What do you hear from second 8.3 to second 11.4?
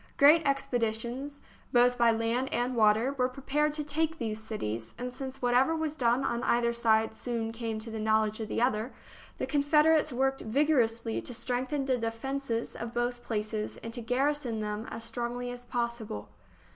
of the other, the Confederates worked vigor ously to